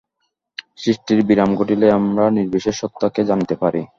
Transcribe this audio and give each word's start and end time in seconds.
সৃষ্টির 0.77 1.19
বিরাম 1.27 1.49
ঘটিলেই 1.55 1.95
আমরা 1.99 2.23
নির্বিশেষ 2.37 2.75
সত্তাকে 2.81 3.21
জানিতে 3.29 3.55
পারি। 3.61 3.81